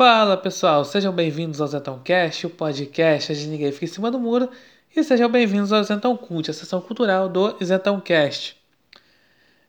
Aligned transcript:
Fala 0.00 0.34
pessoal, 0.34 0.82
sejam 0.82 1.12
bem-vindos 1.12 1.60
ao 1.60 1.66
Zentão 1.68 1.98
Cast, 2.02 2.46
o 2.46 2.48
podcast 2.48 3.36
de 3.36 3.46
Ninguém 3.46 3.70
Fica 3.70 3.84
em 3.84 3.88
Cima 3.88 4.10
do 4.10 4.18
Muro, 4.18 4.48
e 4.96 5.04
sejam 5.04 5.28
bem-vindos 5.28 5.74
ao 5.74 5.84
Zentão 5.84 6.16
Cult, 6.16 6.50
a 6.50 6.54
sessão 6.54 6.80
cultural 6.80 7.28
do 7.28 7.54
Zentão 7.62 8.00
Cast. 8.00 8.56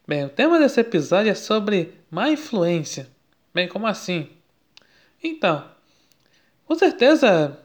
Bem, 0.08 0.24
o 0.24 0.30
tema 0.30 0.58
desse 0.58 0.80
episódio 0.80 1.30
é 1.30 1.36
sobre 1.36 1.96
má 2.10 2.30
influência. 2.30 3.10
Bem, 3.54 3.68
como 3.68 3.86
assim? 3.86 4.30
Então, 5.22 5.66
com 6.66 6.76
certeza 6.76 7.60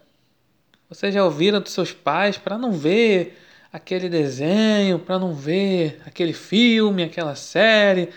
vocês 0.88 1.14
já 1.14 1.22
ouviram 1.22 1.60
dos 1.60 1.70
seus 1.70 1.92
pais 1.92 2.36
para 2.36 2.58
não 2.58 2.72
ver 2.72 3.38
aquele 3.72 4.08
desenho, 4.08 4.98
para 4.98 5.20
não 5.20 5.32
ver 5.32 6.02
aquele 6.04 6.32
filme, 6.32 7.04
aquela 7.04 7.36
série, 7.36 8.08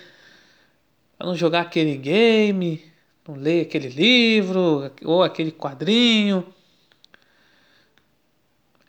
para 1.20 1.28
não 1.28 1.36
jogar 1.36 1.62
aquele 1.62 1.96
game, 1.96 2.89
não 3.30 3.36
ler 3.36 3.62
aquele 3.62 3.90
livro 3.90 4.92
ou 5.04 5.22
aquele 5.22 5.52
quadrinho. 5.52 6.46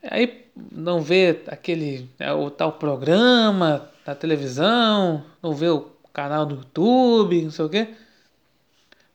Aí 0.03 0.47
não 0.71 1.01
vê 1.01 1.43
aquele 1.47 2.09
né, 2.17 2.33
o 2.33 2.49
tal 2.49 2.73
programa 2.73 3.89
na 4.05 4.15
televisão, 4.15 5.23
não 5.41 5.53
vê 5.53 5.69
o 5.69 5.91
canal 6.11 6.45
do 6.45 6.55
YouTube, 6.55 7.43
não 7.43 7.51
sei 7.51 7.65
o 7.65 7.69
quê. 7.69 7.87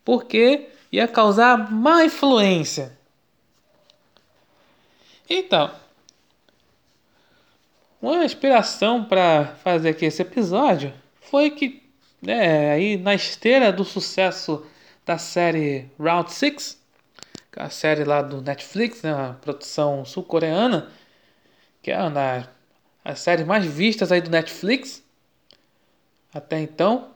Porque 0.04 0.68
ia 0.92 1.08
causar 1.08 1.72
má 1.72 2.04
influência. 2.04 2.96
Então, 5.28 5.72
uma 8.00 8.24
inspiração 8.24 9.04
para 9.04 9.56
fazer 9.64 9.88
aqui 9.88 10.04
esse 10.04 10.22
episódio 10.22 10.94
foi 11.20 11.50
que, 11.50 11.82
né, 12.22 12.70
aí 12.70 12.96
na 12.96 13.12
esteira 13.12 13.72
do 13.72 13.84
sucesso 13.84 14.64
da 15.06 15.16
série 15.18 15.88
Round 15.98 16.32
6, 16.32 16.78
é 17.56 17.62
a 17.62 17.70
série 17.70 18.04
lá 18.04 18.20
do 18.20 18.42
Netflix, 18.42 19.02
né, 19.02 19.14
uma 19.14 19.34
produção 19.34 20.04
sul-coreana, 20.04 20.90
que 21.80 21.90
é 21.90 21.98
uma 21.98 22.48
das 23.04 23.20
séries 23.20 23.46
mais 23.46 23.64
vistas 23.64 24.12
aí 24.12 24.20
do 24.20 24.30
Netflix 24.30 25.02
até 26.34 26.60
então. 26.60 27.14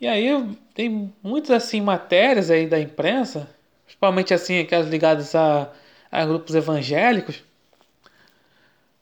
E 0.00 0.08
aí 0.08 0.26
tem 0.74 1.14
muitas 1.22 1.50
assim 1.50 1.80
matérias 1.80 2.50
aí 2.50 2.66
da 2.66 2.80
imprensa, 2.80 3.48
principalmente 3.84 4.34
assim 4.34 4.58
aquelas 4.58 4.88
ligadas 4.88 5.34
a, 5.34 5.70
a 6.10 6.24
grupos 6.26 6.54
evangélicos, 6.56 7.44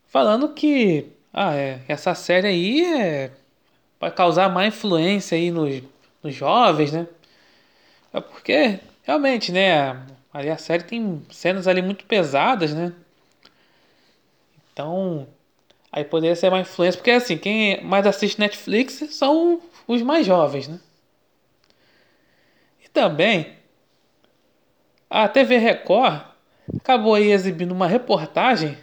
falando 0.09 0.53
que 0.53 1.11
ah, 1.33 1.55
é, 1.55 1.81
essa 1.89 2.15
série 2.15 2.49
aí 2.49 2.85
é 2.85 3.31
para 4.01 4.11
causar 4.11 4.49
má 4.49 4.67
influência 4.67 5.37
aí 5.37 5.51
nos, 5.51 5.83
nos 6.23 6.35
jovens, 6.35 6.91
né? 6.91 7.07
É 8.13 8.21
porque 8.21 8.81
realmente, 9.03 9.53
né, 9.53 10.03
ali 10.33 10.49
a 10.49 10.57
série 10.57 10.83
tem 10.83 11.23
cenas 11.31 11.69
ali 11.69 11.83
muito 11.83 12.07
pesadas, 12.07 12.75
né? 12.75 12.95
Então, 14.73 15.29
aí 15.93 16.03
poderia 16.03 16.35
ser 16.35 16.51
má 16.51 16.61
influência, 16.61 16.99
porque 16.99 17.11
assim, 17.11 17.37
quem 17.37 17.85
mais 17.85 18.07
assiste 18.07 18.41
Netflix 18.41 18.95
são 19.11 19.61
os 19.87 20.01
mais 20.01 20.27
jovens, 20.27 20.67
né? 20.67 20.81
E 22.83 22.89
também 22.89 23.55
a 25.11 25.29
TV 25.29 25.59
Record 25.59 26.23
acabou 26.75 27.15
aí 27.15 27.31
exibindo 27.31 27.73
uma 27.73 27.87
reportagem 27.87 28.79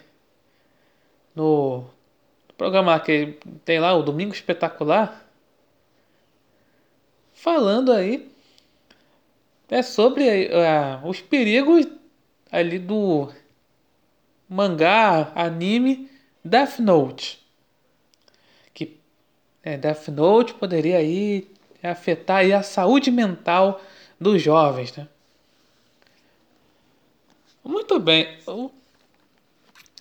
no 1.36 1.86
programa 2.58 3.00
que 3.00 3.38
tem 3.64 3.80
lá, 3.80 3.94
o 3.94 4.02
Domingo 4.02 4.34
Espetacular, 4.34 5.26
falando 7.34 7.92
aí 7.92 8.32
é 9.70 9.82
sobre 9.82 10.48
uh, 10.48 11.08
os 11.08 11.22
perigos 11.22 11.86
ali 12.52 12.80
do 12.80 13.30
mangá, 14.50 15.32
anime 15.36 16.10
Death 16.44 16.80
Note. 16.80 17.46
Que 18.74 18.98
é, 19.62 19.78
Death 19.78 20.08
Note 20.08 20.54
poderia 20.54 20.98
aí 20.98 21.52
afetar 21.84 22.38
aí 22.38 22.54
a 22.54 22.64
saúde 22.64 23.12
mental 23.12 23.82
dos 24.20 24.42
jovens, 24.42 24.96
né? 24.96 25.08
Muito 27.64 28.00
bem. 28.00 28.40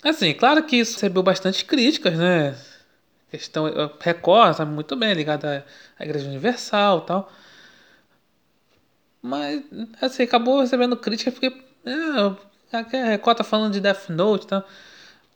Assim, 0.08 0.32
claro 0.34 0.62
que 0.62 0.76
isso 0.76 0.94
recebeu 0.94 1.20
bastante 1.20 1.64
críticas, 1.64 2.16
né? 2.16 2.56
Questão 3.28 3.64
Record, 4.00 4.56
sabe 4.56 4.70
muito 4.70 4.94
bem, 4.94 5.12
ligada 5.12 5.66
à 5.98 6.04
Igreja 6.04 6.28
Universal, 6.28 7.00
tal. 7.00 7.32
Mas 9.20 9.64
assim, 10.00 10.22
acabou 10.22 10.60
recebendo 10.60 10.96
críticas 10.96 11.34
porque 11.34 11.52
é, 11.84 12.76
a 12.76 13.04
Record 13.10 13.38
tá 13.38 13.42
falando 13.42 13.72
de 13.72 13.80
Death 13.80 14.08
Note, 14.10 14.46
tal. 14.46 14.64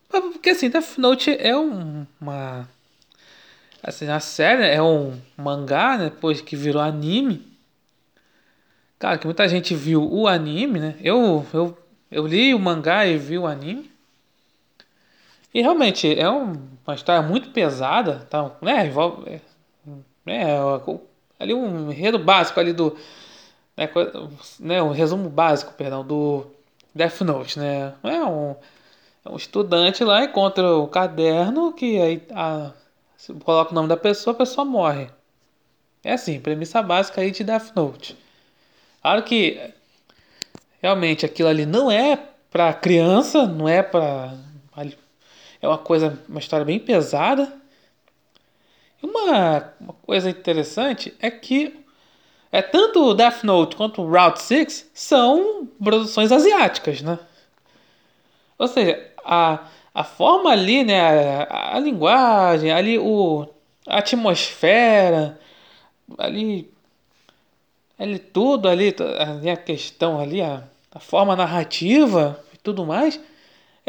Porque 0.09 0.51
assim, 0.51 0.71
Death 0.71 0.99
Note 0.99 1.37
é 1.37 1.57
um, 1.57 2.07
uma 2.21 2.69
assim, 3.83 4.09
a 4.09 4.21
série 4.21 4.67
é 4.67 4.81
um 4.81 5.21
mangá, 5.37 5.99
né, 5.99 6.05
depois 6.11 6.41
que 6.41 6.55
virou 6.55 6.81
anime. 6.81 7.45
Cara, 9.01 9.19
que 9.19 9.27
muita 9.27 9.49
gente 9.49 9.75
viu 9.75 10.09
o 10.09 10.29
anime, 10.29 10.79
né? 10.79 10.97
Eu 11.01 11.45
eu 11.53 11.77
eu 12.09 12.25
li 12.25 12.55
o 12.55 12.59
mangá 12.61 13.05
e 13.05 13.19
vi 13.19 13.37
o 13.37 13.49
anime. 13.49 13.90
E 15.53 15.61
realmente 15.61 16.19
é 16.19 16.29
uma 16.29 16.95
história 16.95 17.23
muito 17.23 17.51
pesada, 17.51 18.27
tá? 18.31 18.53
né? 18.63 18.87
Envolve, 18.87 19.29
é, 19.29 19.41
é, 20.27 20.59
ali 21.39 21.55
um 21.55 21.91
enredo 21.91 22.19
básico 22.19 22.61
ali 22.61 22.73
do. 22.73 22.97
Né, 23.77 23.89
né, 24.59 24.83
um 24.83 24.91
resumo 24.91 25.29
básico, 25.29 25.73
perdão, 25.73 26.05
do 26.05 26.47
Death 26.95 27.21
Note, 27.23 27.59
né? 27.59 27.95
É 28.03 28.25
um, 28.25 28.55
é 29.25 29.31
um 29.31 29.37
estudante 29.37 30.05
lá 30.05 30.25
encontra 30.25 30.75
o 30.77 30.87
caderno 30.87 31.73
que 31.73 32.01
aí 32.01 32.23
a, 32.33 32.73
coloca 33.45 33.73
o 33.73 33.75
nome 33.75 33.89
da 33.89 33.97
pessoa, 33.97 34.35
a 34.35 34.39
pessoa 34.39 34.65
morre. 34.65 35.09
É 36.05 36.13
assim, 36.13 36.41
premissa 36.41 36.83
básica 36.83 37.21
aí 37.21 37.31
de 37.31 37.45
Death 37.45 37.73
Note. 37.75 38.17
Claro 39.03 39.23
que 39.23 39.73
realmente 40.83 41.25
aquilo 41.25 41.49
ali 41.49 41.67
não 41.67 41.91
é 41.91 42.19
para 42.51 42.73
criança, 42.73 43.47
não 43.47 43.69
é 43.69 43.83
para 43.83 44.35
é 45.61 45.69
uma 45.69 45.79
coisa, 45.79 46.19
uma 46.29 46.39
história 46.39 46.65
bem 46.65 46.79
pesada. 46.79 47.53
E 49.03 49.07
uma, 49.07 49.73
uma 49.81 49.93
coisa 50.03 50.31
interessante 50.31 51.15
é 51.21 51.31
que 51.31 51.79
é 52.53 52.63
tanto 52.63 53.15
Death 53.15 53.45
Note 53.45 53.77
quanto 53.77 54.03
Route 54.03 54.43
6 54.43 54.91
são 54.93 55.69
produções 55.83 56.33
asiáticas, 56.33 57.01
né? 57.01 57.19
Ou 58.59 58.67
seja, 58.67 59.11
a, 59.25 59.67
a 59.95 60.05
forma 60.05 60.51
ali, 60.51 60.85
né, 60.85 61.01
a, 61.49 61.77
a 61.77 61.81
linguagem, 61.81 62.71
ali 62.71 62.99
o 62.99 63.47
a 63.87 63.99
atmosfera, 63.99 65.41
ali 66.19 66.71
ali 67.99 68.19
tudo 68.19 68.69
ali, 68.69 68.95
ali 69.19 69.51
a 69.51 69.57
questão 69.57 70.21
ali 70.21 70.41
a, 70.41 70.63
a 70.93 71.01
forma 71.01 71.37
narrativa 71.37 72.43
e 72.55 72.59
tudo 72.59 72.87
mais 72.87 73.21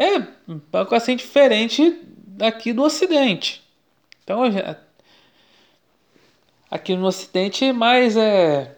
é 0.02 0.54
pouco 0.70 0.94
assim 0.94 1.16
diferente 1.16 2.00
daqui 2.26 2.72
do 2.72 2.82
Ocidente. 2.82 3.62
Então, 4.22 4.42
aqui 6.70 6.94
no 6.96 7.06
Ocidente, 7.06 7.72
mais 7.72 8.16
é 8.16 8.76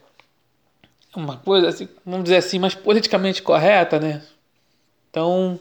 uma 1.14 1.36
coisa, 1.36 1.68
assim, 1.68 1.88
vamos 2.04 2.24
dizer 2.24 2.36
assim, 2.36 2.58
mais 2.58 2.74
politicamente 2.74 3.42
correta, 3.42 4.00
né? 4.00 4.22
Então, 5.10 5.60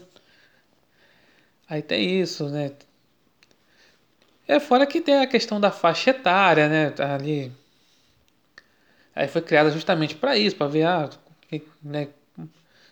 aí 1.68 1.80
tem 1.80 2.20
isso, 2.20 2.48
né? 2.48 2.72
É 4.46 4.60
fora 4.60 4.86
que 4.86 5.00
tem 5.00 5.20
a 5.20 5.26
questão 5.26 5.60
da 5.60 5.70
faixa 5.70 6.10
etária, 6.10 6.68
né? 6.68 6.90
Tá 6.90 7.14
ali. 7.14 7.52
Aí 9.14 9.28
foi 9.28 9.40
criada 9.40 9.70
justamente 9.70 10.16
para 10.16 10.36
isso, 10.36 10.56
para 10.56 10.66
ver 10.66 10.86
ah, 10.86 11.08
né, 11.82 12.08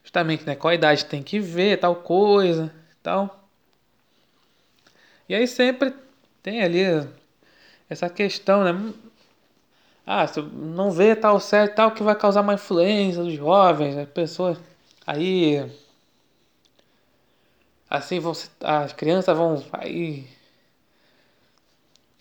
justamente, 0.02 0.44
né, 0.46 0.54
qual 0.54 0.74
idade 0.74 1.04
tem 1.04 1.22
que 1.22 1.38
ver, 1.38 1.78
tal 1.78 1.96
coisa, 1.96 2.72
tal. 3.02 3.48
E 5.28 5.34
aí 5.34 5.46
sempre 5.46 5.94
tem 6.42 6.62
ali 6.62 6.82
essa 7.88 8.08
questão, 8.10 8.64
né? 8.64 8.94
Ah, 10.06 10.26
se 10.26 10.42
não 10.42 10.90
vê 10.90 11.14
tal 11.14 11.38
série 11.38 11.72
tal 11.72 11.92
que 11.92 12.02
vai 12.02 12.14
causar 12.16 12.40
uma 12.40 12.54
influência 12.54 13.22
dos 13.22 13.34
jovens, 13.34 13.96
as 13.96 14.08
pessoas. 14.08 14.58
Aí 15.06 15.64
assim 17.88 18.18
vão 18.18 18.32
as 18.62 18.92
crianças 18.92 19.36
vão 19.36 19.64
aí 19.72 20.26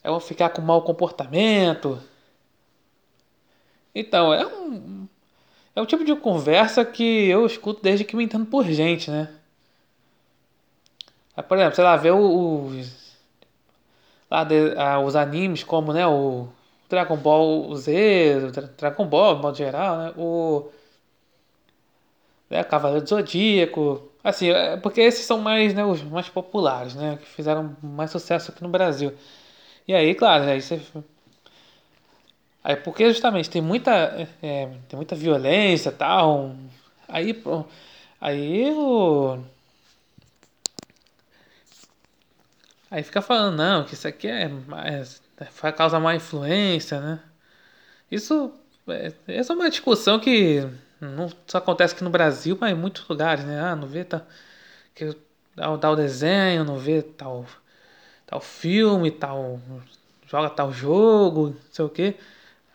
vão 0.04 0.20
ficar 0.20 0.50
com 0.50 0.62
mau 0.62 0.82
comportamento. 0.84 2.02
Então, 3.94 4.34
é 4.34 4.46
um 4.48 5.08
é 5.76 5.82
o 5.82 5.86
tipo 5.86 6.04
de 6.04 6.16
conversa 6.16 6.84
que 6.86 7.28
eu 7.30 7.46
escuto 7.46 7.82
desde 7.82 8.06
que 8.06 8.16
me 8.16 8.24
entendo 8.24 8.46
por 8.46 8.66
gente, 8.66 9.10
né? 9.12 9.30
Por 11.48 11.58
exemplo, 11.58 11.76
sei 11.76 11.84
lá, 11.84 11.96
ver 11.98 12.12
os, 12.12 13.18
lá 14.30 14.44
de, 14.44 14.74
ah, 14.78 15.00
os 15.00 15.16
animes 15.16 15.64
como, 15.64 15.94
né, 15.94 16.06
o 16.06 16.48
Dragon 16.90 17.18
Ball 17.18 17.76
Z, 17.76 18.52
Dragon 18.78 19.06
Ball, 19.08 19.36
de 19.36 19.42
modo 19.42 19.58
geral, 19.58 19.98
né? 19.98 20.14
O 20.18 20.70
né, 22.50 22.64
Cavaleiro 22.64 23.04
do 23.04 23.10
Zodíaco, 23.10 24.12
assim, 24.24 24.50
é, 24.50 24.78
porque 24.78 25.02
esses 25.02 25.26
são 25.26 25.40
mais, 25.40 25.74
né, 25.74 25.86
os 25.86 26.04
mais 26.04 26.30
populares, 26.30 26.96
né, 26.96 27.18
que 27.18 27.28
fizeram 27.28 27.76
mais 27.82 28.12
sucesso 28.12 28.52
aqui 28.52 28.62
no 28.62 28.70
Brasil. 28.70 29.14
E 29.88 29.94
aí, 29.94 30.14
claro, 30.16 30.44
aí 30.46 30.62
você 30.62 30.82
Aí 32.64 32.76
porque 32.76 33.08
justamente 33.10 33.50
tem 33.50 33.62
muita 33.62 33.92
é, 34.42 34.68
tem 34.88 34.98
muita 34.98 35.16
violência, 35.16 35.92
tal, 35.92 36.56
aí 37.08 37.42
aí 38.20 38.72
o 38.74 39.40
Aí 42.92 43.04
fica 43.04 43.22
falando, 43.22 43.56
não, 43.56 43.86
que 43.86 43.94
isso 43.94 44.06
aqui 44.08 44.28
é, 44.28 44.44
é 44.46 45.04
vai 45.62 45.72
causar 45.72 46.00
má 46.00 46.14
influência, 46.14 47.00
né? 47.00 47.20
Isso, 48.12 48.54
é, 48.90 49.14
essa 49.28 49.54
é 49.54 49.56
uma 49.56 49.70
discussão 49.70 50.20
que 50.20 50.68
não 51.00 51.30
só 51.48 51.60
acontece 51.60 51.94
aqui 51.96 52.04
no 52.04 52.10
Brasil, 52.10 52.58
mas 52.60 52.72
em 52.72 52.76
muitos 52.76 53.08
lugares, 53.08 53.46
né? 53.46 53.62
Ah, 53.62 53.76
não 53.76 53.88
vê 53.88 54.04
tá, 54.04 54.26
que 54.96 55.16
dá 55.56 55.92
o 55.92 55.96
desenho, 55.96 56.66
não 56.66 56.78
vê 56.78 57.02
tal, 57.02 57.46
tal 58.28 58.42
filme, 58.42 59.12
tal, 59.12 59.60
joga 60.28 60.50
tal 60.50 60.72
jogo, 60.74 61.50
não 61.52 61.58
sei 61.72 61.86
o 61.86 61.90
que. 61.90 62.16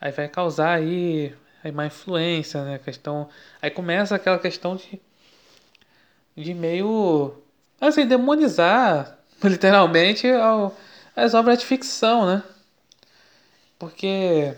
Aí 0.00 0.12
vai 0.12 0.28
causar 0.28 0.74
aí, 0.74 1.34
aí 1.64 1.72
má 1.72 1.86
influência, 1.86 2.64
né? 2.64 2.78
Questão, 2.78 3.28
aí 3.60 3.70
começa 3.70 4.14
aquela 4.14 4.38
questão 4.38 4.76
de, 4.76 5.00
de 6.36 6.54
meio, 6.54 7.34
assim, 7.80 8.06
demonizar 8.06 9.18
literalmente, 9.42 10.28
ao, 10.28 10.76
as 11.14 11.34
obras 11.34 11.58
de 11.58 11.66
ficção, 11.66 12.26
né? 12.26 12.42
Porque. 13.78 14.54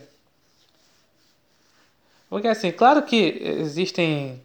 Porque 2.28 2.48
assim, 2.48 2.70
claro 2.72 3.02
que 3.02 3.40
existem. 3.42 4.42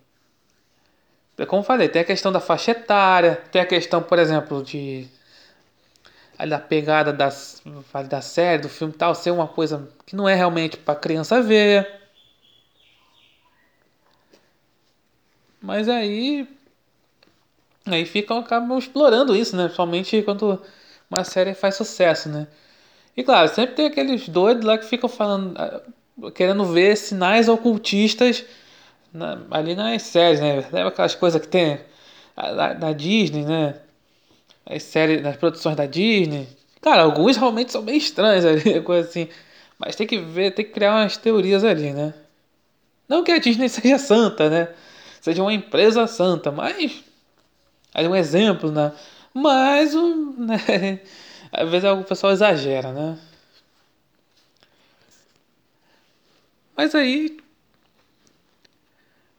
Como 1.48 1.64
falei, 1.64 1.90
tem 1.90 2.02
a 2.02 2.06
questão 2.06 2.32
da 2.32 2.40
faixa 2.40 2.72
etária, 2.72 3.36
tem 3.52 3.62
a 3.62 3.66
questão, 3.66 4.02
por 4.02 4.20
exemplo, 4.20 4.64
de. 4.64 5.08
Da 6.48 6.60
pegada 6.60 7.14
das, 7.14 7.62
da 8.10 8.22
série, 8.22 8.64
do 8.64 8.70
filme 8.70 8.94
tal, 8.94 9.16
ser 9.16 9.32
uma 9.32 9.48
coisa 9.48 9.88
que 10.06 10.16
não 10.16 10.28
é 10.28 10.36
realmente 10.36 10.78
para 10.78 10.96
criança 10.96 11.42
ver. 11.42 12.02
Mas 15.62 15.88
aí 15.88 16.48
Aí 17.86 18.06
ficam, 18.06 18.38
acabam 18.40 18.78
explorando 18.78 19.36
isso, 19.36 19.56
né? 19.56 19.64
Principalmente 19.64 20.22
quando 20.24 20.62
uma 21.10 21.24
série 21.24 21.54
faz 21.54 21.76
sucesso, 21.76 22.30
né? 22.30 22.48
E 23.16 23.24
claro, 23.24 23.50
sempre 23.50 23.76
tem 23.76 23.88
aqueles 23.88 24.30
doidos 24.30 24.66
lá 24.66 24.78
que 24.78 24.86
ficam 24.86 25.10
falando, 25.10 25.56
ah, 25.58 25.82
querendo 26.32 26.66
ver 26.66 26.96
sinais 26.98 27.50
ocultistas 27.50 28.46
na, 29.14 29.40
ali 29.52 29.76
nas 29.76 30.04
séries, 30.04 30.40
né? 30.40 30.60
Aquelas 30.88 31.16
coisas 31.16 31.42
que 31.42 31.48
tem 31.48 31.80
na, 32.36 32.94
Disney, 32.94 33.46
né? 33.46 33.76
As 34.66 34.84
séries, 34.84 35.22
nas 35.22 35.36
produções 35.38 35.76
da 35.76 35.86
Disney. 35.86 36.48
Cara, 36.82 37.04
alguns 37.04 37.38
realmente 37.38 37.72
são 37.72 37.82
bem 37.82 37.98
estranhos 37.98 38.46
ali, 38.46 38.80
coisa 38.84 39.08
assim. 39.08 39.28
Mas 39.78 39.96
tem 39.96 40.08
que 40.08 40.18
ver, 40.18 40.52
tem 40.52 40.66
que 40.66 40.72
criar 40.72 40.96
umas 40.96 41.18
teorias 41.18 41.64
ali, 41.64 41.92
né? 41.92 42.14
Não 43.08 43.24
que 43.24 43.32
a 43.32 43.40
Disney 43.40 43.68
seja 43.70 43.98
santa, 43.98 44.50
né? 44.50 44.70
Seja 45.22 45.42
uma 45.42 45.54
empresa 45.54 46.06
santa, 46.08 46.52
mas 46.52 47.04
Aí 47.94 48.08
um 48.08 48.16
exemplo, 48.16 48.72
né? 48.72 48.92
Mas, 49.34 49.94
um, 49.96 50.34
né? 50.46 51.00
às 51.52 51.70
vezes 51.70 51.90
o 51.90 52.04
pessoal 52.04 52.34
exagera, 52.34 52.92
né? 52.92 53.20
Mas 56.76 56.96
aí. 56.96 57.38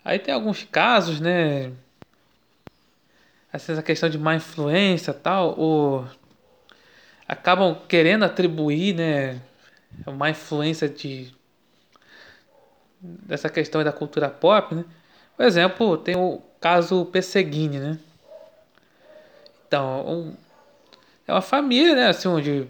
Aí 0.04 0.18
tem 0.18 0.32
alguns 0.34 0.62
casos, 0.64 1.20
né? 1.20 1.72
Essa 3.54 3.80
questão 3.84 4.08
de 4.08 4.18
má 4.18 4.34
influência 4.34 5.14
tal, 5.14 5.56
ou 5.56 6.04
acabam 7.28 7.76
querendo 7.86 8.24
atribuir, 8.24 8.96
né? 8.96 9.40
Má 10.12 10.28
influência 10.28 10.88
de. 10.88 11.32
dessa 13.00 13.48
questão 13.48 13.84
da 13.84 13.92
cultura 13.92 14.28
pop, 14.28 14.74
né? 14.74 14.84
Por 15.36 15.46
exemplo, 15.46 15.96
tem 15.96 16.16
o 16.16 16.42
caso 16.60 17.04
Pesseguini, 17.06 17.78
né? 17.78 17.98
Então, 19.68 20.04
um, 20.04 20.36
é 21.28 21.32
uma 21.32 21.40
família, 21.40 21.94
né? 21.94 22.08
Assim, 22.08 22.26
onde 22.26 22.66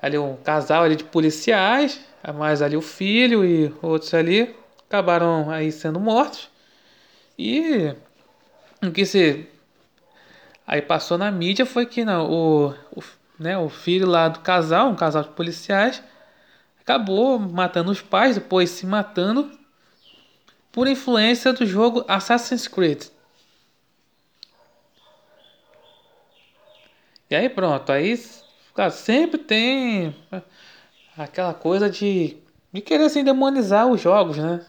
ali 0.00 0.16
um 0.16 0.34
casal 0.36 0.84
ali 0.84 0.96
de 0.96 1.04
policiais, 1.04 2.00
mais 2.34 2.62
ali 2.62 2.74
o 2.74 2.80
filho 2.80 3.44
e 3.44 3.70
outros 3.82 4.14
ali 4.14 4.56
acabaram 4.88 5.50
aí 5.50 5.70
sendo 5.70 6.00
mortos. 6.00 6.48
E 7.38 7.94
o 8.82 8.90
que 8.90 9.04
se 9.04 9.46
aí 10.66 10.80
passou 10.80 11.18
na 11.18 11.30
mídia 11.30 11.66
foi 11.66 11.84
que 11.86 12.04
não, 12.04 12.30
o, 12.30 12.68
o, 12.96 13.02
né, 13.38 13.58
o 13.58 13.68
filho 13.68 14.06
lá 14.06 14.28
do 14.28 14.40
casal, 14.40 14.88
um 14.88 14.96
casal 14.96 15.22
de 15.22 15.30
policiais, 15.30 16.02
acabou 16.80 17.38
matando 17.38 17.90
os 17.90 18.00
pais, 18.00 18.36
depois 18.36 18.70
se 18.70 18.86
matando 18.86 19.50
por 20.72 20.86
influência 20.86 21.52
do 21.52 21.66
jogo 21.66 22.04
Assassin's 22.08 22.68
Creed. 22.68 23.06
E 27.28 27.34
aí 27.34 27.48
pronto, 27.48 27.90
aí 27.92 28.20
cara, 28.74 28.90
sempre 28.90 29.38
tem 29.38 30.14
aquela 31.16 31.54
coisa 31.54 31.90
de, 31.90 32.36
de 32.72 32.80
querer 32.80 33.04
assim 33.04 33.22
demonizar 33.22 33.86
os 33.86 34.00
jogos, 34.00 34.38
né? 34.38 34.64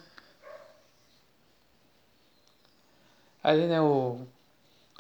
Aí 3.44 3.68
né, 3.68 3.82
o. 3.82 4.20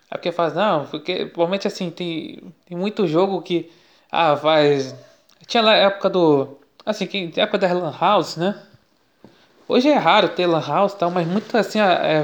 É 0.10 0.16
porque 0.18 0.32
faz, 0.32 0.54
não, 0.54 0.86
porque 0.88 1.26
provavelmente 1.26 1.68
assim, 1.68 1.90
tem, 1.90 2.54
tem 2.66 2.78
muito 2.78 3.08
jogo 3.08 3.42
que. 3.42 3.72
Ah, 4.12 4.36
faz. 4.36 4.96
Tinha 5.48 5.64
lá 5.64 5.72
a 5.72 5.78
época 5.78 6.10
do. 6.10 6.58
Assim, 6.86 7.08
que, 7.08 7.32
época 7.38 7.58
da 7.58 7.72
Lan 7.74 7.96
House, 8.00 8.38
né? 8.38 8.62
Hoje 9.68 9.90
é 9.90 9.98
raro 9.98 10.30
ter 10.30 10.48
Lan 10.48 10.66
House 10.66 10.94
e 10.94 10.98
tal, 10.98 11.12
mas 11.12 11.28
muito 11.28 11.56
assim, 11.58 11.80
é, 11.80 12.24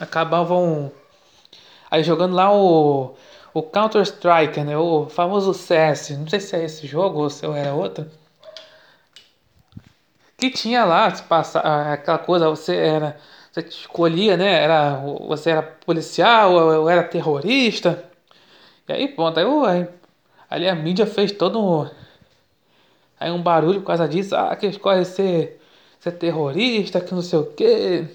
acabavam 0.00 0.90
aí 1.90 2.02
jogando 2.02 2.34
lá 2.34 2.52
o 2.52 3.14
o 3.56 3.62
Counter 3.62 4.02
Strike, 4.02 4.60
né? 4.60 4.76
O 4.76 5.08
famoso 5.08 5.54
CS. 5.54 6.10
Não 6.10 6.28
sei 6.28 6.40
se 6.40 6.54
é 6.54 6.64
esse 6.64 6.86
jogo 6.86 7.20
ou 7.20 7.30
se 7.30 7.46
era 7.46 7.72
outro. 7.72 8.06
Que 10.36 10.50
tinha 10.50 10.84
lá, 10.84 11.10
passar 11.22 11.60
ah, 11.60 11.94
aquela 11.94 12.18
coisa, 12.18 12.50
você 12.50 12.76
era, 12.76 13.18
você 13.56 13.60
escolhia, 13.68 14.36
né? 14.36 14.62
Era, 14.62 14.96
você 15.26 15.50
era 15.50 15.62
policial 15.62 16.52
ou 16.52 16.88
era 16.90 17.02
terrorista. 17.02 18.04
E 18.88 18.92
aí, 18.92 19.08
pronto, 19.08 19.38
aí, 19.38 19.46
aí 19.66 19.88
ali 20.50 20.68
a 20.68 20.74
mídia 20.74 21.06
fez 21.06 21.32
todo 21.32 21.60
um, 21.60 21.88
aí 23.18 23.30
um 23.30 23.42
barulho 23.42 23.80
por 23.80 23.86
causa 23.88 24.06
disso. 24.06 24.36
Ah, 24.36 24.54
que 24.54 24.66
escolhe 24.66 25.04
ser, 25.04 25.60
ser 25.98 26.12
terrorista, 26.12 27.00
que 27.00 27.14
não 27.14 27.22
sei 27.22 27.38
o 27.38 27.46
que. 27.46 28.06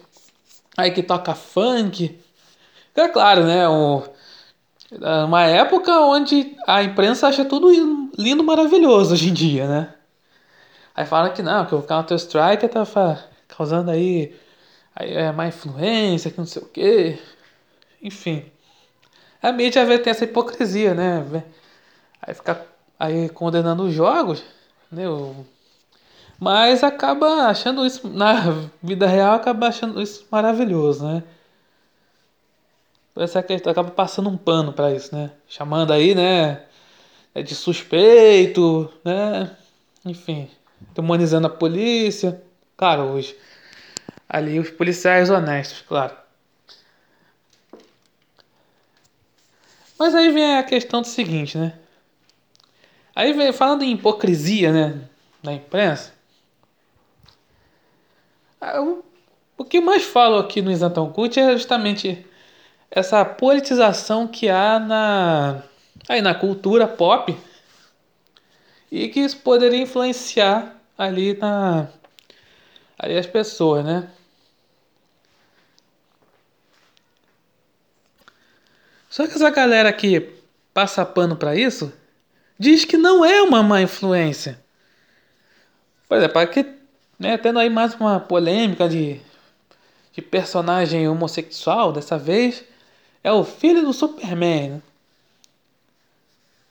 Aí 0.78 0.92
que 0.92 1.04
toca 1.04 1.34
funk. 1.34 2.20
É 2.96 3.08
claro, 3.08 3.44
né? 3.44 3.68
Um, 3.68 4.04
uma 5.26 5.44
época 5.44 5.92
onde 6.02 6.56
a 6.68 6.84
imprensa 6.84 7.28
acha 7.28 7.46
tudo 7.46 7.72
lindo, 8.18 8.44
maravilhoso 8.44 9.14
hoje 9.14 9.30
em 9.30 9.34
dia, 9.34 9.68
né? 9.68 9.94
Aí 10.94 11.06
fala 11.06 11.30
que 11.30 11.42
não, 11.42 11.66
que 11.66 11.74
o 11.74 11.82
Counter-Strike 11.82 12.68
tá 12.68 12.86
causando 13.48 13.90
aí, 13.90 13.98
aí 14.28 14.36
é, 14.96 15.32
má 15.32 15.48
influência, 15.48 16.32
que 16.32 16.38
não 16.38 16.46
sei 16.46 16.62
o 16.62 16.66
quê. 16.66 17.20
Enfim. 18.02 18.46
A 19.42 19.52
mídia 19.52 19.86
vê, 19.86 19.98
tem 19.98 20.12
essa 20.12 20.26
hipocrisia, 20.26 20.94
né? 20.94 21.44
Aí 22.22 22.34
fica 22.34 22.66
aí 23.00 23.30
condenando 23.30 23.84
os 23.84 23.94
jogos, 23.94 24.44
né? 24.92 25.04
Mas 26.40 26.84
acaba 26.84 27.48
achando 27.48 27.86
isso, 27.86 28.08
na 28.10 28.36
vida 28.82 29.08
real, 29.08 29.36
acaba 29.36 29.68
achando 29.68 30.02
isso 30.02 30.26
maravilhoso, 30.32 31.06
né? 31.06 31.24
essa 33.16 33.44
questão 33.44 33.72
acaba 33.72 33.92
passando 33.92 34.30
um 34.30 34.38
pano 34.38 34.72
para 34.72 34.94
isso, 34.94 35.14
né? 35.14 35.32
Chamando 35.48 35.92
aí, 35.92 36.16
né, 36.16 36.64
é 37.36 37.42
de 37.44 37.54
suspeito, 37.54 38.92
né? 39.04 39.56
Enfim, 40.06 40.50
demonizando 40.96 41.48
a 41.48 41.50
polícia. 41.50 42.42
Claro, 42.78 43.04
hoje 43.04 43.36
ali 44.32 44.58
os 44.58 44.70
policiais 44.70 45.30
honestos, 45.30 45.84
claro. 45.86 46.16
Mas 50.00 50.16
aí 50.16 50.32
vem 50.32 50.58
a 50.58 50.64
questão 50.64 51.02
do 51.02 51.08
seguinte, 51.08 51.58
né? 51.58 51.74
Aí 53.14 53.34
vem 53.34 53.52
falando 53.52 53.84
em 53.84 53.92
hipocrisia, 53.92 54.72
né, 54.72 55.02
da 55.44 55.52
imprensa. 55.52 56.14
Ah, 58.62 58.80
o 59.58 59.66
que 59.66 59.82
mais 59.82 60.04
falo 60.04 60.38
aqui 60.38 60.62
no 60.62 60.72
Isantão 60.72 61.12
Cult 61.12 61.38
é 61.38 61.52
justamente 61.52 62.26
essa 62.90 63.26
politização 63.26 64.28
que 64.28 64.48
há 64.48 64.80
na, 64.80 65.62
aí 66.08 66.22
na 66.22 66.34
cultura 66.34 66.88
pop 66.88 67.38
e 68.90 69.10
que 69.10 69.20
isso 69.20 69.38
poderia 69.40 69.82
influenciar 69.82 70.76
ali 70.98 71.38
na 71.38 71.90
ali 72.98 73.18
as 73.18 73.28
pessoas, 73.28 73.84
né? 73.84 74.10
Só 79.12 79.28
que 79.28 79.34
essa 79.34 79.50
galera 79.50 79.92
que 79.92 80.22
passa 80.74 81.06
pano 81.06 81.36
para 81.36 81.54
isso 81.54 81.92
diz 82.58 82.86
que 82.86 82.96
não 82.96 83.26
é 83.26 83.42
uma 83.42 83.62
má 83.62 83.82
influência. 83.82 84.58
Por 86.08 86.18
exemplo, 86.18 86.40
aqui, 86.40 86.66
né, 87.20 87.38
tendo 87.38 87.60
aí 87.60 87.70
mais 87.70 87.94
uma 87.94 88.22
polêmica 88.22 88.88
de, 88.88 89.20
de 90.14 90.22
personagem 90.22 91.10
homossexual, 91.10 91.92
dessa 91.92 92.18
vez 92.18 92.64
é 93.22 93.30
o 93.34 93.44
filho 93.44 93.82
do 93.82 93.92
Superman, 93.92 94.70
né? 94.72 94.82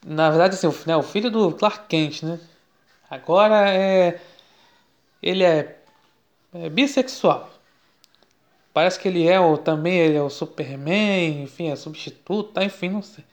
Na 0.02 0.30
verdade, 0.30 0.54
assim, 0.54 0.66
o, 0.66 0.74
né, 0.86 0.96
o 0.96 1.02
filho 1.02 1.30
do 1.30 1.52
Clark 1.52 1.88
Kent, 1.88 2.22
né? 2.22 2.40
Agora 3.10 3.70
é. 3.70 4.18
Ele 5.22 5.44
é, 5.44 5.78
é 6.54 6.70
bissexual. 6.70 7.50
Parece 8.72 8.98
que 9.00 9.08
ele 9.08 9.26
é 9.26 9.38
o, 9.40 9.56
também 9.58 9.98
ele 9.98 10.16
é 10.16 10.22
o 10.22 10.30
Superman, 10.30 11.42
enfim, 11.42 11.70
é 11.70 11.76
substituto, 11.76 12.52
tá? 12.52 12.64
Enfim, 12.64 12.90
não 12.90 13.02
sei. 13.02 13.24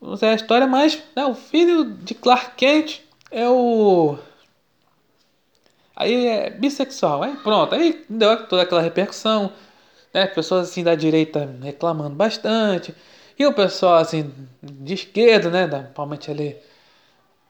Não 0.00 0.16
sei 0.16 0.28
a 0.30 0.34
história, 0.34 0.66
mas 0.66 1.02
né, 1.16 1.24
o 1.24 1.34
filho 1.34 1.84
de 1.84 2.14
Clark 2.14 2.54
Kent 2.56 3.00
é 3.30 3.48
o. 3.48 4.18
Aí 5.96 6.26
é 6.26 6.50
bissexual. 6.50 7.22
Aí 7.22 7.36
pronto, 7.36 7.74
aí 7.74 8.04
deu 8.08 8.46
toda 8.46 8.62
aquela 8.62 8.80
repercussão. 8.80 9.52
Né? 10.14 10.26
Pessoas 10.26 10.68
assim 10.70 10.84
da 10.84 10.94
direita 10.94 11.48
reclamando 11.62 12.14
bastante. 12.14 12.94
E 13.38 13.46
o 13.46 13.52
pessoal 13.52 13.96
assim 13.96 14.32
de 14.62 14.94
esquerda, 14.94 15.50
né? 15.50 15.66
Da, 15.66 15.78
principalmente 15.80 16.30
ali 16.30 16.56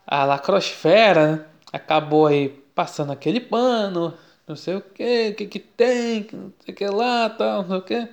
a 0.07 0.25
lacrosfera, 0.25 1.33
né? 1.33 1.45
acabou 1.73 2.27
aí 2.27 2.49
passando 2.75 3.13
aquele 3.13 3.41
pano, 3.41 4.15
não 4.49 4.57
sei 4.57 4.77
o 4.77 4.81
que, 4.81 5.31
o 5.31 5.35
que 5.35 5.47
que 5.47 5.59
tem, 5.59 6.27
não 6.33 6.53
sei 6.65 6.73
o 6.75 6.77
que 6.77 6.87
lá, 6.87 7.29
tal, 7.29 7.63
não 7.63 7.69
sei 7.69 7.77
o 7.79 7.83
que. 7.83 8.09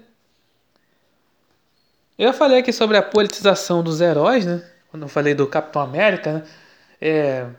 Eu 2.17 2.33
falei 2.33 2.59
aqui 2.59 2.73
sobre 2.73 2.97
a 2.97 3.01
politização 3.01 3.83
dos 3.83 4.01
heróis, 4.01 4.45
né? 4.45 4.69
Quando 4.89 5.03
eu 5.03 5.09
falei 5.09 5.33
do 5.33 5.47
Capitão 5.47 5.81
América, 5.81 6.33
né? 6.33 6.43
É, 7.01 7.49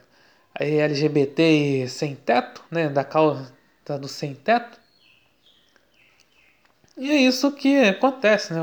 LGBT 0.59 1.43
e 1.83 1.89
sem 1.89 2.15
teto, 2.15 2.63
né? 2.71 2.89
Da 2.89 3.03
causa 3.03 3.51
do 3.99 4.07
sem 4.07 4.33
teto. 4.35 4.79
E 6.97 7.11
é 7.11 7.15
isso 7.15 7.51
que 7.51 7.77
acontece, 7.83 8.53
né? 8.53 8.59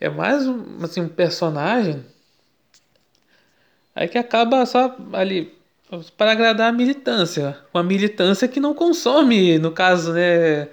É 0.00 0.08
mais 0.08 0.46
um, 0.46 0.84
assim, 0.84 1.00
um 1.00 1.08
personagem 1.08 2.04
aí 3.94 4.08
que 4.08 4.16
acaba 4.16 4.64
só 4.64 4.96
ali 5.12 5.57
para 6.16 6.32
agradar 6.32 6.68
a 6.68 6.72
militância. 6.72 7.58
Uma 7.72 7.82
militância 7.82 8.46
que 8.48 8.60
não 8.60 8.74
consome, 8.74 9.58
no 9.58 9.72
caso, 9.72 10.12
né? 10.12 10.68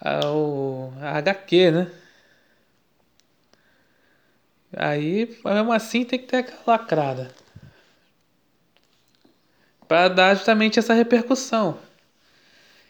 A, 0.00 0.26
o, 0.30 0.92
a 1.00 1.18
HQ, 1.18 1.70
né? 1.70 1.90
Aí, 4.76 5.38
mesmo 5.44 5.72
assim, 5.72 6.04
tem 6.04 6.18
que 6.18 6.26
ter 6.26 6.38
aquela 6.38 6.62
lacrada. 6.66 7.30
Para 9.86 10.08
dar 10.08 10.34
justamente 10.34 10.78
essa 10.78 10.94
repercussão. 10.94 11.78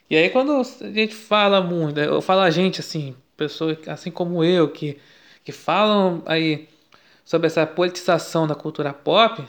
E 0.09 0.17
aí, 0.17 0.31
quando 0.31 0.53
a 0.53 0.91
gente 0.91 1.15
fala 1.15 1.61
muito, 1.61 1.99
eu 1.99 2.21
falo 2.23 2.41
a 2.43 2.51
gente 2.51 2.81
assim, 2.81 3.17
pessoas 3.37 3.77
assim 3.89 4.11
como 4.11 4.45
eu, 4.45 4.71
que, 4.71 4.99
que 5.45 5.53
falam 5.53 6.23
aí 6.27 6.69
sobre 7.25 7.47
essa 7.47 7.67
politização 7.67 8.47
da 8.47 8.55
cultura 8.55 8.93
pop, 8.93 9.45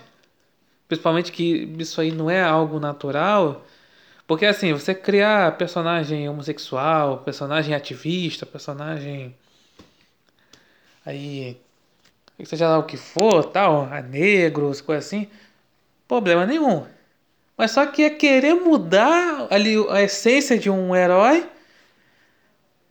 principalmente 0.94 1.32
que 1.32 1.76
isso 1.80 2.00
aí 2.00 2.12
não 2.12 2.30
é 2.30 2.42
algo 2.42 2.80
natural. 2.80 3.66
Porque 4.28 4.46
assim, 4.46 4.74
você 4.74 4.94
criar 4.94 5.58
personagem 5.58 6.30
homossexual, 6.30 7.20
personagem 7.20 7.74
ativista, 7.74 8.46
personagem 8.46 9.36
aí 11.06 11.58
seja 12.46 12.68
lá 12.68 12.78
o 12.78 12.84
que 12.84 12.98
for, 12.98 13.46
tal, 13.46 13.88
a 13.92 14.02
negros, 14.02 14.82
coisa 14.82 15.00
assim, 15.00 15.28
problema 16.08 16.46
nenhum. 16.46 16.86
Mas 17.58 17.72
só 17.72 17.86
que 17.86 18.04
é 18.04 18.10
querer 18.10 18.54
mudar 18.54 19.48
ali 19.50 19.76
a 19.90 20.02
essência 20.02 20.58
de 20.58 20.70
um 20.70 20.96
herói 20.96 21.50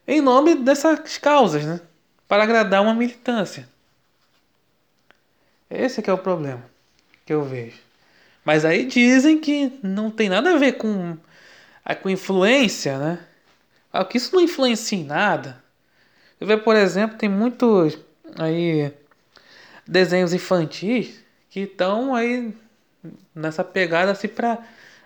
em 0.06 0.20
nome 0.20 0.54
dessas 0.56 1.18
causas, 1.18 1.64
né? 1.64 1.80
Para 2.26 2.42
agradar 2.42 2.82
uma 2.82 2.94
militância. 2.94 3.68
Esse 5.70 6.02
que 6.02 6.10
é 6.10 6.12
o 6.12 6.18
problema 6.18 6.62
que 7.24 7.32
eu 7.32 7.44
vejo. 7.44 7.91
Mas 8.44 8.64
aí 8.64 8.86
dizem 8.86 9.38
que 9.38 9.78
não 9.82 10.10
tem 10.10 10.28
nada 10.28 10.54
a 10.54 10.58
ver 10.58 10.72
com, 10.72 11.16
com 12.02 12.10
influência, 12.10 12.98
né? 12.98 13.18
Ah, 13.92 14.04
que 14.04 14.16
isso 14.16 14.34
não 14.34 14.42
influencia 14.42 14.98
em 14.98 15.04
nada. 15.04 15.62
Eu 16.40 16.46
vejo, 16.46 16.62
por 16.62 16.76
exemplo, 16.76 17.16
tem 17.18 17.28
muitos 17.28 17.98
aí 18.38 18.92
desenhos 19.86 20.32
infantis 20.32 21.20
que 21.50 21.60
estão 21.60 22.14
aí 22.14 22.54
nessa 23.34 23.62
pegada 23.62 24.12
assim 24.12 24.28
para 24.28 24.58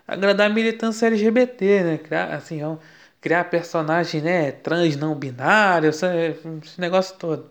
agradar 0.07 0.51
a 0.51 0.55
militância 0.55 1.07
LGBT, 1.07 1.83
né? 1.83 1.99
Criar, 1.99 2.35
assim, 2.35 2.61
criar 3.21 3.45
personagem, 3.45 4.21
né, 4.23 4.53
trans 4.53 4.97
não 4.97 5.15
binário, 5.15 5.91
esse, 5.91 6.07
esse 6.63 6.81
negócio 6.81 7.17
todo. 7.17 7.51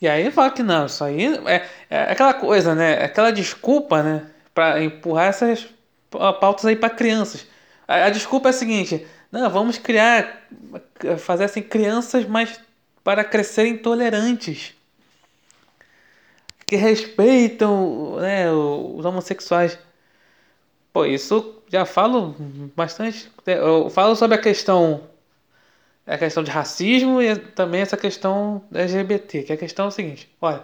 E 0.00 0.06
aí 0.08 0.30
fala 0.30 0.50
que 0.50 0.62
não, 0.62 0.86
isso 0.86 1.02
aí 1.02 1.26
é, 1.46 1.66
é 1.90 2.12
aquela 2.12 2.34
coisa, 2.34 2.74
né? 2.74 3.02
Aquela 3.02 3.32
desculpa, 3.32 4.02
né? 4.02 4.26
Para 4.54 4.82
empurrar 4.82 5.26
essas 5.26 5.66
pautas 6.10 6.64
aí 6.64 6.76
para 6.76 6.90
crianças. 6.90 7.46
A, 7.86 8.04
a, 8.06 8.10
desculpa 8.10 8.48
é 8.48 8.50
a 8.50 8.52
seguinte: 8.52 9.06
não, 9.30 9.50
vamos 9.50 9.78
criar, 9.78 10.46
fazer 11.18 11.44
assim 11.44 11.62
crianças, 11.62 12.24
mas 12.26 12.60
para 13.02 13.24
crescerem 13.24 13.76
tolerantes 13.76 14.74
que 16.66 16.76
respeitam 16.76 18.16
né, 18.16 18.52
os 18.52 19.04
homossexuais. 19.04 19.78
Pô, 20.92 21.06
isso 21.06 21.62
já 21.68 21.86
falo 21.86 22.36
bastante. 22.76 23.30
Eu 23.46 23.88
falo 23.88 24.14
sobre 24.14 24.36
a 24.36 24.40
questão 24.40 25.02
a 26.08 26.18
questão 26.18 26.42
de 26.42 26.50
racismo 26.50 27.20
e 27.20 27.36
também 27.36 27.80
essa 27.82 27.96
questão 27.96 28.64
LGBT, 28.72 29.42
que 29.42 29.52
a 29.52 29.56
questão 29.56 29.84
é 29.84 29.88
o 29.88 29.92
seguinte, 29.92 30.28
olha, 30.40 30.62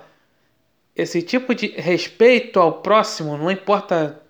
esse 0.96 1.22
tipo 1.22 1.54
de 1.54 1.68
respeito 1.68 2.58
ao 2.58 2.80
próximo, 2.80 3.36
não 3.36 3.50
importa 3.50 4.20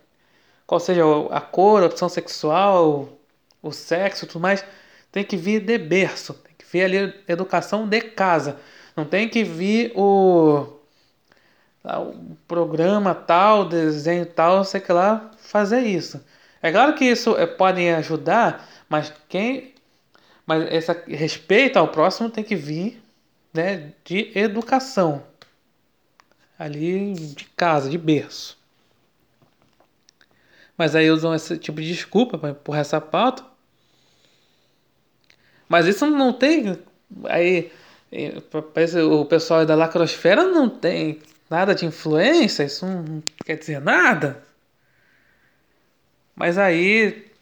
qual 0.66 0.80
seja 0.80 1.02
a 1.30 1.40
cor, 1.40 1.83
a 1.83 1.87
opção 1.87 2.09
sexual, 2.09 3.09
o 3.62 3.71
sexo, 3.71 4.26
tudo 4.26 4.40
mais, 4.40 4.64
tem 5.12 5.25
que 5.25 5.37
vir 5.37 5.61
de 5.61 5.78
berço, 5.78 6.35
tem 6.35 6.54
que 6.59 6.64
vir 6.71 6.85
ali 6.85 7.14
educação 7.28 7.87
de 7.87 8.00
casa, 8.00 8.59
não 8.97 9.04
tem 9.04 9.28
que 9.28 9.44
vir 9.44 9.92
o 9.94 10.75
o 11.85 12.35
programa 12.49 13.14
tal, 13.14 13.68
desenho 13.68 14.25
tal, 14.25 14.64
sei 14.64 14.80
que 14.80 14.90
lá, 14.92 15.30
fazer 15.37 15.80
isso. 15.80 16.25
É 16.62 16.73
claro 16.73 16.94
que 16.94 17.04
isso 17.04 17.37
é, 17.37 17.47
pode 17.47 17.87
ajudar, 17.90 18.66
mas 18.88 19.12
quem. 19.28 19.74
Mas 20.47 20.73
esse 20.73 20.93
respeito 21.09 21.79
ao 21.79 21.89
próximo 21.89 22.29
tem 22.29 22.45
que 22.45 22.57
vir 22.57 23.03
né, 23.53 23.93
de 24.05 24.31
educação. 24.39 25.25
Ali 26.59 27.15
de 27.15 27.45
casa, 27.57 27.89
de 27.89 27.99
berço. 27.99 28.59
Mas 30.77 30.95
aí 30.95 31.11
usam 31.11 31.35
esse 31.35 31.57
tipo 31.57 31.81
de 31.81 31.89
desculpa 31.89 32.37
para 32.37 32.51
empurrar 32.51 32.81
essa 32.81 33.01
pauta. 33.01 33.45
Mas 35.69 35.87
isso 35.87 36.07
não 36.07 36.33
tem. 36.33 36.79
Aí. 37.25 37.73
O 39.11 39.25
pessoal 39.25 39.67
da 39.67 39.75
lacrosfera 39.75 40.45
não 40.45 40.69
tem 40.69 41.21
nada 41.51 41.75
de 41.75 41.85
influência, 41.85 42.63
isso 42.63 42.87
não 42.87 43.21
quer 43.45 43.57
dizer 43.57 43.81
nada. 43.81 44.41
Mas 46.35 46.57
aí 46.57 47.33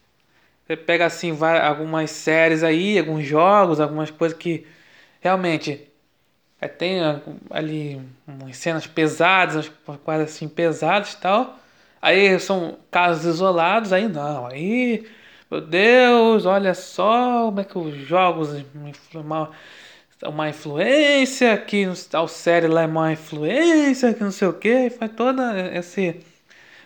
você 0.65 0.77
pega 0.77 1.05
assim 1.05 1.33
vai, 1.33 1.59
algumas 1.59 2.11
séries 2.11 2.63
aí, 2.63 2.97
alguns 2.97 3.25
jogos, 3.25 3.79
algumas 3.79 4.09
coisas 4.11 4.37
que 4.37 4.65
realmente 5.21 5.87
é, 6.61 6.67
tem 6.67 6.99
ali 7.49 8.01
umas 8.27 8.57
cenas 8.57 8.87
pesadas, 8.87 9.71
quase 10.03 10.23
assim 10.23 10.47
pesadas 10.47 11.13
e 11.13 11.17
tal. 11.17 11.59
Aí 12.01 12.39
são 12.39 12.77
casos 12.91 13.25
isolados, 13.25 13.93
aí 13.93 14.07
não. 14.07 14.47
Aí, 14.47 15.07
meu 15.51 15.61
Deus, 15.61 16.45
olha 16.45 16.73
só 16.73 17.45
como 17.45 17.59
é 17.61 17.63
que 17.65 17.77
os 17.77 17.95
jogos 17.95 18.49
uma 20.25 20.49
influência, 20.49 21.57
que 21.57 21.85
tal 22.09 22.27
série 22.27 22.67
lá 22.67 22.83
é 22.83 22.87
uma 22.87 23.11
influência, 23.11 24.13
que 24.13 24.23
não 24.23 24.31
sei 24.31 24.47
o 24.47 24.53
que, 24.53 24.89
faz 24.89 25.11
todo 25.13 25.41
esse 25.73 26.21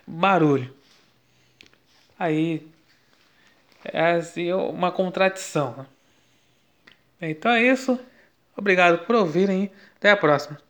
barulho. 0.07 0.73
Aí 2.17 2.65
é 3.93 4.11
assim, 4.13 4.51
uma 4.53 4.91
contradição. 4.91 5.85
Né? 7.19 7.31
Então 7.31 7.51
é 7.51 7.63
isso. 7.63 7.99
Obrigado 8.55 9.05
por 9.05 9.15
ouvirem. 9.15 9.71
Até 9.97 10.11
a 10.11 10.17
próxima. 10.17 10.66